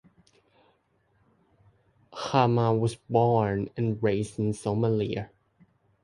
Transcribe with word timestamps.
Jama 2.11 2.73
was 2.73 2.95
born 2.95 3.69
and 3.77 4.01
raised 4.01 4.39
in 4.39 4.51
Somalia. 4.51 5.29